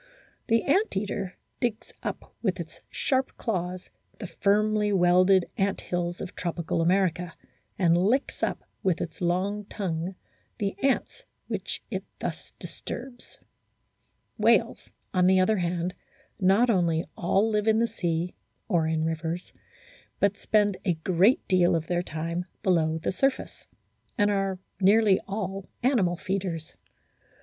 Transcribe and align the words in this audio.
The 0.47 0.63
ant 0.63 0.97
eater 0.97 1.37
digs 1.59 1.93
up 2.01 2.33
with 2.41 2.59
its 2.59 2.79
sharp 2.89 3.37
claws 3.37 3.91
the 4.17 4.25
firmly 4.25 4.91
welded 4.91 5.45
ant 5.59 5.79
hills 5.79 6.19
of 6.19 6.35
tropical 6.35 6.81
America, 6.81 7.35
and 7.77 7.95
licks 7.95 8.41
up 8.41 8.63
with 8.81 8.99
its 8.99 9.21
long 9.21 9.65
tongue 9.65 10.15
the 10.57 10.75
ants 10.81 11.23
which 11.47 11.83
it 11.91 12.03
thus 12.17 12.51
disturbs. 12.57 13.37
Whales, 14.39 14.89
on 15.13 15.27
the 15.27 15.39
other 15.39 15.57
hand, 15.57 15.93
not 16.39 16.71
only 16.71 17.05
all 17.15 17.47
live 17.51 17.67
in 17.67 17.77
the 17.77 17.85
sea 17.85 18.33
(or 18.67 18.87
in 18.87 19.03
rivers), 19.05 19.53
but 20.19 20.35
spend 20.35 20.77
a 20.83 20.95
great 20.95 21.47
deal 21.47 21.75
of 21.75 21.85
their 21.85 22.01
time 22.01 22.45
below 22.63 22.97
the 22.97 23.11
surface, 23.11 23.67
and 24.17 24.31
are 24.31 24.57
nearly 24.79 25.19
all 25.27 25.69
animal 25.83 26.17
feeders. 26.17 26.73